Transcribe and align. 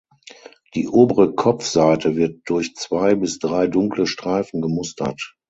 Die 0.73 0.87
obere 0.87 1.35
Kopfseite 1.35 2.15
wird 2.15 2.41
durch 2.49 2.73
zwei 2.75 3.13
bis 3.13 3.37
drei 3.37 3.67
dunkle 3.67 4.07
Streifen 4.07 4.59
gemustert. 4.59 5.35